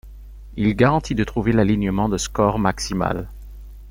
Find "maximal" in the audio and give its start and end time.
2.57-3.29